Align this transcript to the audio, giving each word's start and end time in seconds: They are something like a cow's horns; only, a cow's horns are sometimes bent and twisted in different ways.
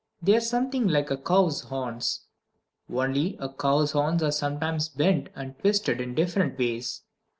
They 0.19 0.35
are 0.35 0.39
something 0.41 0.87
like 0.87 1.11
a 1.11 1.17
cow's 1.17 1.61
horns; 1.61 2.25
only, 2.91 3.37
a 3.39 3.49
cow's 3.53 3.91
horns 3.91 4.23
are 4.23 4.31
sometimes 4.31 4.89
bent 4.89 5.29
and 5.35 5.55
twisted 5.59 6.01
in 6.01 6.15
different 6.15 6.57
ways. 6.57 7.03